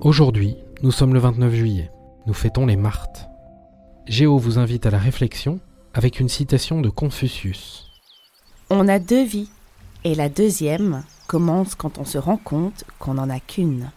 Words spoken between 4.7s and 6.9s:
à la réflexion avec une citation de